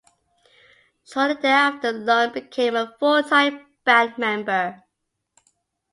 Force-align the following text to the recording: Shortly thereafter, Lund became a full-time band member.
Shortly 1.05 1.39
thereafter, 1.43 1.91
Lund 1.91 2.33
became 2.33 2.75
a 2.75 2.91
full-time 2.99 3.67
band 3.85 4.17
member. 4.17 4.83